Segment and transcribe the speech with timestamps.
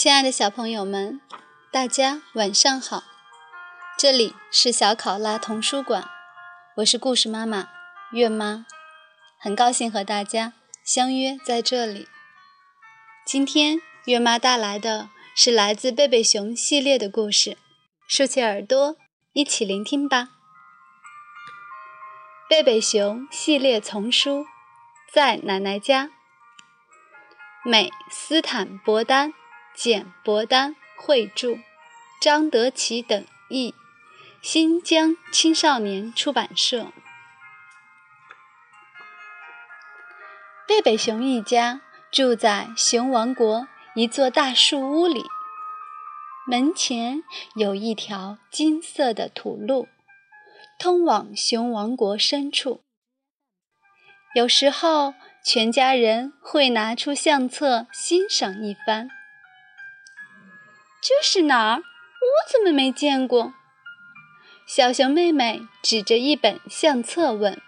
[0.00, 1.20] 亲爱的小朋友们，
[1.70, 3.04] 大家晚上好！
[3.98, 6.08] 这里是小考拉童书馆，
[6.76, 7.68] 我是故事妈妈
[8.12, 8.64] 月妈，
[9.38, 12.08] 很高兴和大家相约在这里。
[13.26, 13.76] 今天
[14.06, 17.58] 月妈带来的是来自贝贝熊系列的故事，
[18.08, 18.96] 竖起耳朵
[19.34, 20.30] 一起聆听吧。
[22.48, 24.46] 贝贝熊系列丛书，
[25.12, 26.08] 在奶奶家，
[27.62, 29.34] 美斯坦伯丹。
[29.74, 31.58] 简·伯丹绘著，
[32.20, 33.74] 张德奇等译，
[34.42, 36.92] 新疆青少年出版社。
[40.68, 41.80] 贝贝熊一家
[42.12, 45.24] 住在熊王国一座大树屋里，
[46.46, 47.22] 门前
[47.56, 49.88] 有一条金色的土路，
[50.78, 52.82] 通往熊王国深处。
[54.34, 59.08] 有时候，全家人会拿出相册欣赏一番。
[61.02, 61.76] 这是哪儿？
[61.78, 63.54] 我怎么没见过？
[64.66, 67.60] 小熊妹妹指着一本相册问。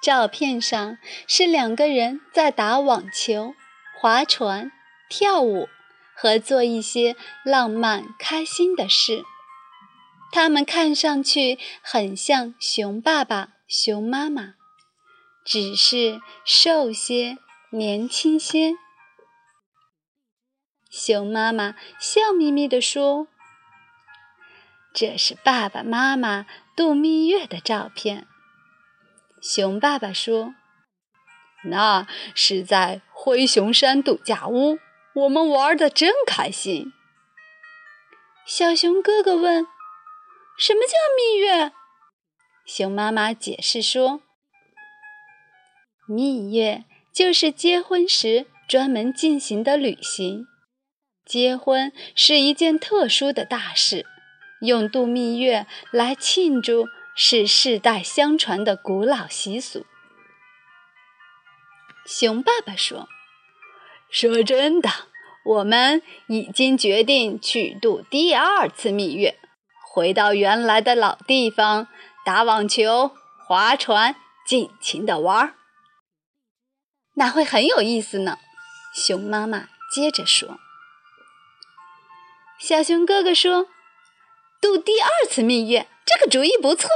[0.00, 3.54] 照片上是两个人在打网球、
[4.00, 4.70] 划船、
[5.10, 5.68] 跳舞
[6.14, 9.24] 和做一些浪漫开心的事。
[10.30, 14.54] 他们看上去很像熊爸爸、熊妈妈，
[15.44, 17.38] 只是瘦些、
[17.70, 18.74] 年轻些。
[21.08, 23.28] 熊妈妈笑眯眯地说
[24.92, 26.44] ：“这是爸爸妈妈
[26.76, 28.26] 度蜜月的照片。”
[29.40, 30.54] 熊爸爸说
[31.64, 34.78] ：“那是在灰熊山度假屋，
[35.14, 36.92] 我们玩的真开心。”
[38.44, 39.66] 小熊哥哥问
[40.60, 41.72] ：“什么叫蜜月？”
[42.68, 44.20] 熊妈妈解释说
[46.06, 46.84] ：“蜜月
[47.14, 50.46] 就是结婚时专门进行的旅行。”
[51.28, 54.06] 结婚是一件特殊的大事，
[54.62, 59.84] 用度蜜月来庆祝是世代相传的古老习俗。
[62.06, 63.06] 熊爸爸说
[64.10, 64.88] ：“说真的，
[65.44, 69.38] 我们已经决定去度第二次蜜月，
[69.92, 71.88] 回到原来的老地方，
[72.24, 73.10] 打网球、
[73.46, 75.54] 划船，尽情的玩儿。
[77.16, 78.38] 那会很有意思呢。”
[78.96, 80.58] 熊妈妈接着说。
[82.58, 83.68] 小熊哥哥说
[84.60, 86.90] ：“度第二次蜜月，这个主意不错。”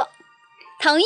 [0.83, 1.05] 同意。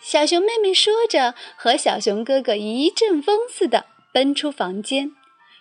[0.00, 5.12] 小熊妹妹说着，和小熊哥哥一阵风似的奔出房间，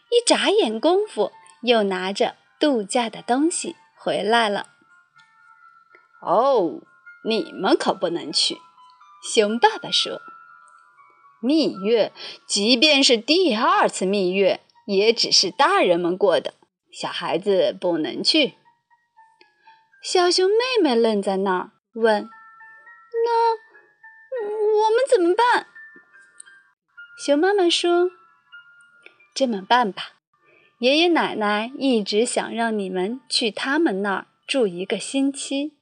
[0.09, 4.67] 一眨眼功夫，又拿着度假的东西回来了。
[6.21, 6.81] 哦，
[7.23, 8.57] 你们可不能去。
[9.23, 10.21] 熊爸爸说
[11.41, 12.11] ：“蜜月，
[12.47, 16.55] 即便是第二次蜜月，也只是大人们过的。”
[16.99, 18.55] 小孩子不能去。
[20.01, 22.23] 小熊妹妹愣在那儿，问
[23.23, 23.51] ：“那
[24.41, 25.67] 我们怎么办？”
[27.23, 28.09] 熊妈妈说
[29.35, 30.13] ：“这么办吧，
[30.79, 35.77] 爷爷奶奶一直想让你们去他们那儿住一个星期，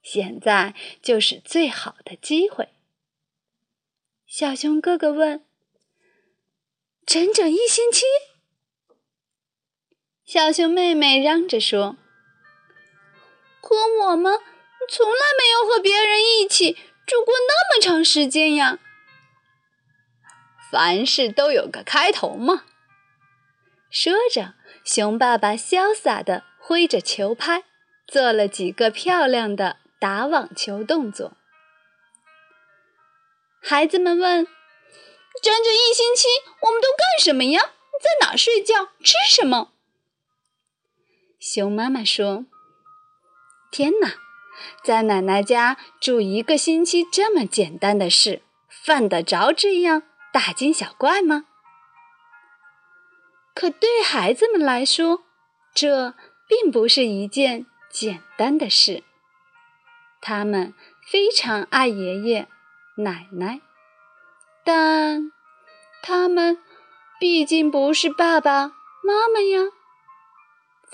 [0.00, 2.70] 现在就是最好的机会。”
[4.26, 5.44] 小熊哥哥问
[7.04, 8.04] ：“整整一星期？”
[10.26, 11.96] 小熊妹妹嚷着说
[13.60, 14.40] ：“可我们
[14.88, 16.72] 从来没有和别人一起
[17.06, 18.78] 住过那么长时间呀。”
[20.72, 22.64] 凡事都有个开头嘛。
[23.90, 27.64] 说着，熊爸爸潇洒地挥着球拍，
[28.06, 31.36] 做了几个漂亮的打网球动作。
[33.62, 34.46] 孩子们问
[35.42, 36.28] ：“整整一星期，
[36.62, 37.60] 我们都干什么呀？
[38.02, 38.86] 在哪睡觉？
[39.02, 39.72] 吃什么？”
[41.46, 42.46] 熊妈妈说
[43.70, 44.14] ：“天哪，
[44.82, 51.44] 在奶奶家住一个星期这么简单的事，犯得着这样大惊小怪吗？
[53.54, 55.24] 可对孩子们来说，
[55.74, 56.14] 这
[56.48, 59.04] 并不是一件简单的事。
[60.22, 60.72] 他们
[61.06, 62.48] 非常爱爷爷
[62.96, 63.60] 奶奶，
[64.64, 65.30] 但
[66.02, 66.58] 他们
[67.20, 68.68] 毕竟不是爸爸
[69.02, 69.72] 妈妈呀。”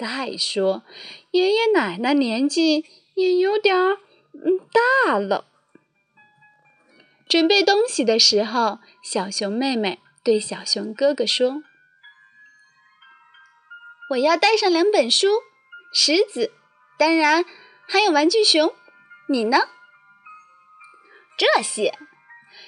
[0.00, 0.82] 再说，
[1.32, 2.86] 爷爷奶奶年纪
[3.16, 3.98] 也有点儿
[4.32, 4.58] 嗯
[5.04, 5.44] 大了。
[7.28, 11.62] 准备东西的时候，小熊妹妹对小熊哥哥说
[14.12, 15.28] ：“我要带上两本书，
[15.92, 16.50] 石子，
[16.96, 17.44] 当然
[17.86, 18.74] 还有玩具熊。
[19.28, 19.68] 你呢？”
[21.36, 21.98] 这些，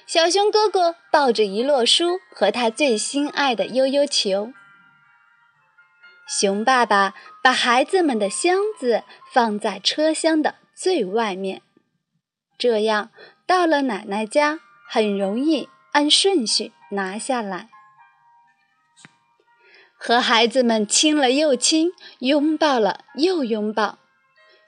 [0.06, 4.52] 小熊哥哥抱着一摞书和他最心爱的悠悠球。
[6.40, 7.12] 熊爸爸
[7.42, 11.60] 把孩子们的箱子放在车厢的最外面，
[12.56, 13.10] 这样
[13.46, 17.68] 到了奶奶家很容易按顺序拿下来。
[19.98, 23.98] 和孩子们亲了又亲，拥抱了又拥抱，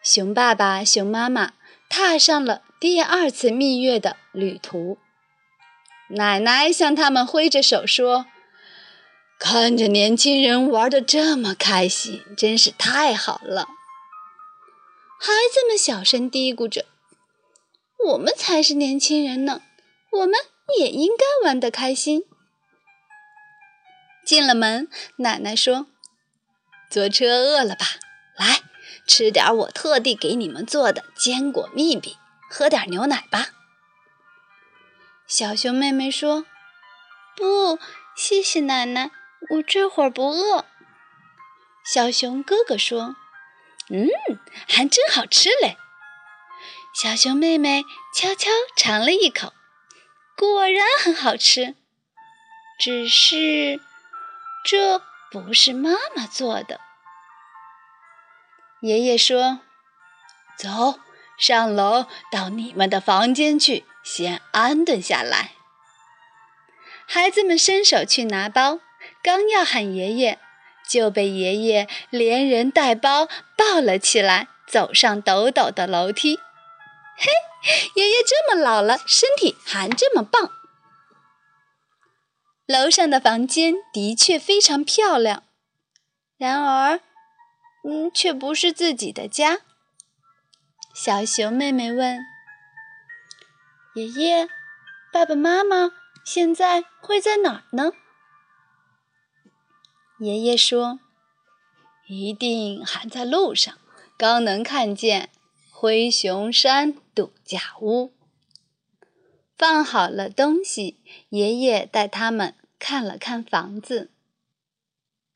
[0.03, 1.55] 熊爸爸、熊妈妈
[1.89, 4.99] 踏上了第二次蜜月的旅途。
[6.09, 8.27] 奶奶向他们挥着手说。
[9.39, 13.69] 看着年轻人玩的这么开心，真是太好了。
[15.21, 16.87] 孩子们小声嘀咕着
[18.13, 19.63] ：“我们才是年轻人呢，
[20.11, 20.35] 我们
[20.79, 22.25] 也应该玩得开心。”
[24.25, 25.87] 进了门，奶奶说
[26.91, 27.87] ：“坐车饿了吧？
[28.37, 28.63] 来
[29.07, 32.17] 吃点我特地给你们做的坚果蜜饼，
[32.51, 33.49] 喝点牛奶吧。”
[35.29, 36.47] 小熊妹妹说
[37.37, 37.79] ：“不，
[38.17, 39.11] 谢谢奶奶。”
[39.51, 40.65] 我这会儿不饿。
[41.85, 43.17] 小熊哥哥说
[43.91, 44.09] ：“嗯，
[44.69, 45.77] 还真好吃嘞。”
[46.95, 49.53] 小熊妹妹悄悄尝了一口，
[50.37, 51.75] 果然很好吃。
[52.79, 53.81] 只是
[54.65, 55.01] 这
[55.31, 56.81] 不是妈妈做的。
[58.81, 59.61] 爷爷说
[60.57, 61.01] ：“走
[61.39, 65.53] 上楼，到你们的房间去，先安顿下来。”
[67.07, 68.81] 孩子们伸手去拿包。
[69.25, 70.39] 刚要喊爷爷，
[70.87, 73.27] 就被爷爷连人带包
[73.57, 76.37] 抱了起来，走上陡陡的楼梯。
[77.17, 77.31] 嘿，
[77.95, 80.51] 爷爷这么老了，身体还这么棒。
[82.67, 85.43] 楼上的房间的确非常漂亮，
[86.37, 87.01] 然而，
[87.89, 89.61] 嗯，却不是自己的家。
[90.95, 92.19] 小熊妹妹问
[93.97, 94.49] ：“爷爷，
[95.11, 95.93] 爸爸妈妈
[96.27, 97.93] 现在会在哪儿呢？”
[100.25, 101.01] 爷爷说
[102.09, 103.77] ：“一定还在路上，
[104.17, 105.29] 刚能看见
[105.71, 108.11] 灰熊山度假屋。”
[109.59, 110.99] 放好了东西，
[111.29, 114.11] 爷爷带他们看了看房子。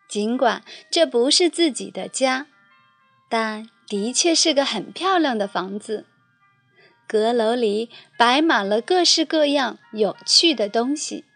[0.08, 2.46] 尽管这不是自己的家，
[3.28, 6.06] 但的确是个很漂亮的房子。
[7.06, 11.26] 阁楼里摆满了各式各样有趣的东西。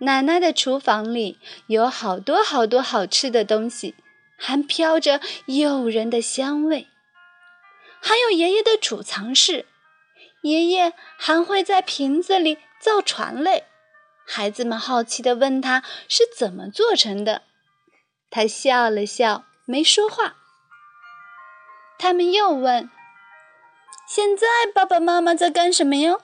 [0.00, 3.96] 奶奶的厨房里有好多好多好吃的东西，
[4.36, 6.86] 还飘着诱人的香味。
[8.00, 9.66] 还有爷爷的储藏室，
[10.42, 13.64] 爷爷还会在瓶子里造船嘞。
[14.24, 17.42] 孩子们好奇地问他是怎么做成的，
[18.30, 20.36] 他笑了笑，没说话。
[21.98, 22.88] 他们又问
[24.06, 26.22] ：“现在爸爸妈妈在干什么哟？”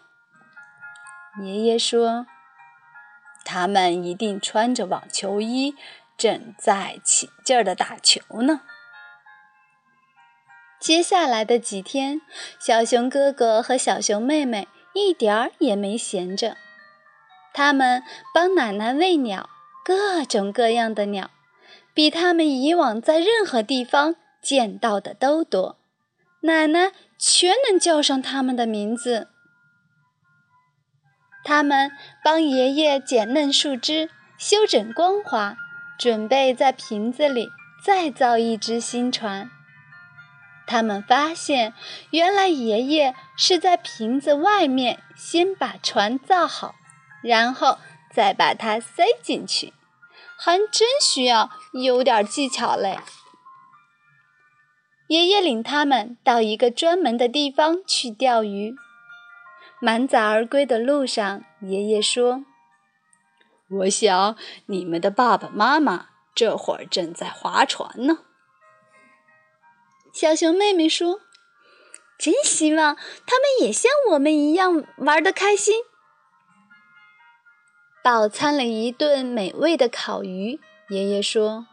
[1.43, 2.27] 爷爷说。
[3.55, 5.77] 他们一定穿着网球衣，
[6.17, 8.63] 正在起劲儿地打球呢。
[10.81, 12.21] 接下来的几天，
[12.59, 16.57] 小熊哥哥和小熊妹妹一点儿也没闲着。
[17.53, 18.03] 他们
[18.35, 19.49] 帮奶奶喂鸟，
[19.85, 21.31] 各种各样的鸟，
[21.95, 25.79] 比他们以往在任何地方见到的都多。
[26.41, 29.29] 奶奶全能叫上它们的名字。
[31.45, 31.93] 他们
[32.25, 34.09] 帮爷爷剪嫩树枝，
[34.39, 35.57] 修整光滑，
[35.99, 37.51] 准备在瓶子里
[37.85, 39.51] 再造一只新船。
[40.67, 41.75] 他们发现，
[42.11, 46.75] 原来爷爷是在瓶子外面先把船造好，
[47.23, 47.77] 然后
[48.11, 49.75] 再把它塞进去，
[50.39, 52.99] 还真需要有点技巧嘞。
[55.09, 58.75] 爷爷领他们到一个专门的地方去钓鱼。
[59.81, 62.45] 满载而归的路上，爷爷说
[63.69, 68.21] ：“我想你们的爸爸妈妈这会儿正在划船呢。”
[70.15, 71.21] 小熊妹妹说
[72.17, 72.95] ：“真希望
[73.27, 75.83] 他们也像我们一样玩得开心。”
[78.03, 81.67] 饱餐了一顿美味的烤鱼，爷爷说：“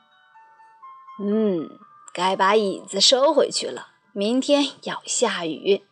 [1.21, 1.69] 嗯，
[2.13, 5.83] 该把椅子收回去了，明天要下雨。”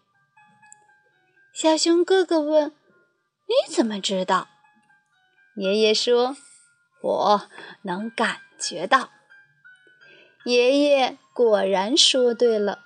[1.62, 2.72] 小熊哥哥问
[3.46, 4.48] ：“你怎么知道？”
[5.60, 6.38] 爷爷说
[7.04, 7.42] ：“我
[7.82, 9.10] 能感觉到。”
[10.46, 12.80] 爷爷果然说对了。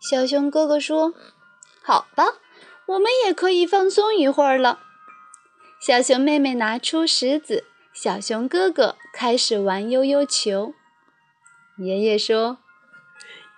[0.00, 1.14] 小熊哥哥说
[1.84, 2.24] ：“好吧，
[2.88, 4.80] 我们也可以放松一会儿了。”
[5.80, 7.62] 小熊妹妹拿出石子，
[7.92, 10.74] 小熊哥哥开始玩悠悠球。
[11.78, 12.58] 爷爷说。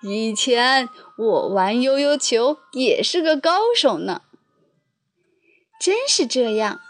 [0.02, 4.22] 以前我玩悠悠球也是个高手呢。
[5.80, 6.80] 真是这样，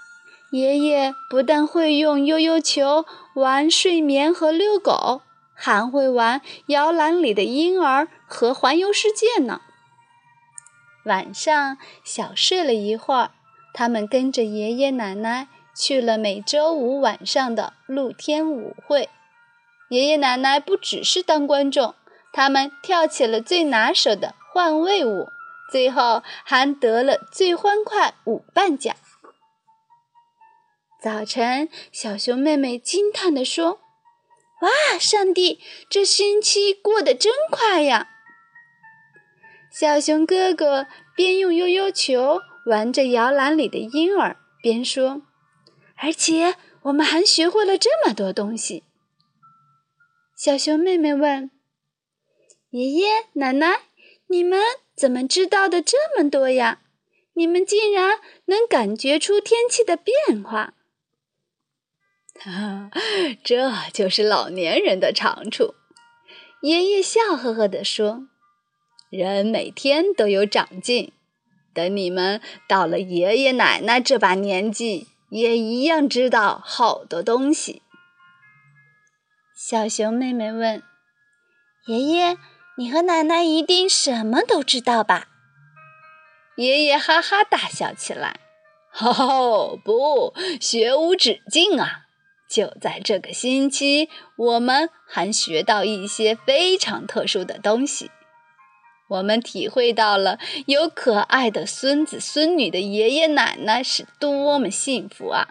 [0.53, 5.23] 爷爷不但会用悠悠球玩睡眠和遛狗，
[5.55, 9.61] 还会玩摇篮里的婴儿和环游世界呢。
[11.05, 13.31] 晚上小睡了一会儿，
[13.73, 19.09] 他们跟着爷爷奶奶去了每周五晚上的露天舞会。
[19.89, 21.95] 爷爷奶奶不只是当观众，
[22.33, 25.29] 他们跳起了最拿手的换位舞，
[25.73, 28.95] 最后还得了最欢快舞伴奖。
[31.01, 33.81] 早晨，小熊妹妹惊叹地说
[34.63, 38.09] ：“哇，上帝，这星期过得真快呀！”
[39.71, 45.23] 小熊哥哥边用悠悠球玩着摇篮里的婴儿，边说
[45.99, 48.83] ：“而且我们还学会了这么多东西。”
[50.35, 51.51] 小熊妹妹问
[52.71, 53.83] ：“爷爷奶奶，
[54.27, 54.61] 你们
[54.95, 56.81] 怎么知道的这么多呀？
[57.35, 60.75] 你们竟然能感觉出天气的变化？”
[62.39, 62.91] 哈，
[63.43, 65.75] 这就是老年人的长处。
[66.61, 68.29] 爷爷笑呵呵地说
[69.11, 71.13] ：“人每天都有长进，
[71.73, 77.83] 等你们到了爷爷奶奶这把年纪，也一样知道好多东西。”
[79.57, 80.83] 小熊妹妹问
[81.87, 82.37] ：“爷爷，
[82.79, 85.27] 你和奶奶一定什么都知道吧？”
[86.55, 88.39] 爷爷哈哈大笑起来
[89.01, 92.07] ：“哦，不，学无止境啊！
[92.49, 98.13] 就在这个星期，我们还学到一些非常特殊的东西。
[99.09, 105.49] 我们体会到了有可爱的孙子孙女的爷爷奶奶是多么幸福啊！”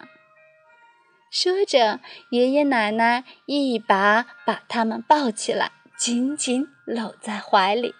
[1.30, 7.94] 说着，爷爷奶奶一把把他们抱起来，紧紧搂在怀里。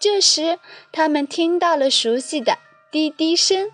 [0.00, 0.58] 这时，
[0.90, 2.58] 他们听到了熟悉的
[2.90, 3.70] 滴滴声，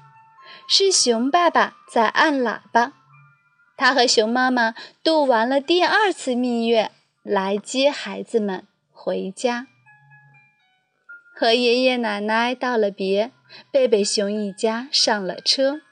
[0.69, 2.95] 是熊爸爸在按喇叭。
[3.77, 6.91] 他和熊妈妈度完了第二次蜜月，
[7.23, 9.69] 来接孩子们回家。
[11.39, 13.31] 和爷爷奶奶道了别，
[13.71, 15.83] 贝贝熊一家上了车。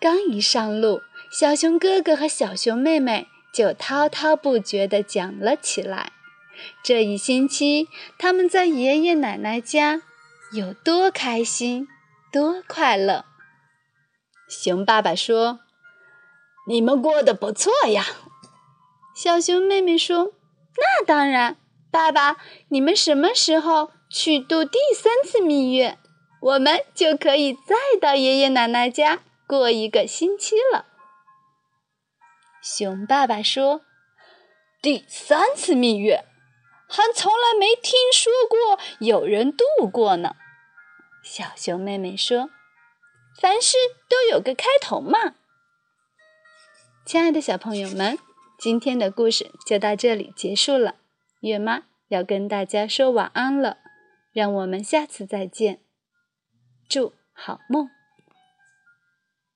[0.00, 6.12] 刚一上路，小熊哥哥和小熊妹妹就滔滔不绝地讲了起来。
[6.82, 7.88] 这一星期，
[8.18, 10.02] 他们在爷爷奶奶家
[10.52, 11.88] 有多开心，
[12.30, 13.24] 多快乐。
[14.48, 15.60] 熊爸爸说
[16.68, 18.04] ：“你们过得不错呀。”
[19.16, 20.32] 小熊妹妹说
[20.76, 21.56] ：“那当然，
[21.90, 22.36] 爸爸，
[22.68, 25.98] 你们什么时候去度第三次蜜月，
[26.40, 30.86] 我们就可以再到爷爷奶奶家过一个星期了。”
[32.62, 33.84] 熊爸爸说
[34.82, 36.24] ：“第三次蜜月，
[36.88, 40.36] 还从来没听说过有人度过呢。”
[41.24, 42.50] 小熊妹妹说
[43.40, 43.76] ：“凡事
[44.08, 45.34] 都有个开头嘛。”
[47.06, 48.18] 亲爱的小朋友们，
[48.58, 50.96] 今天的故事就到这里结束了。
[51.40, 53.78] 月妈要跟大家说晚安了，
[54.32, 55.80] 让我们下次再见，
[56.88, 57.99] 祝好梦。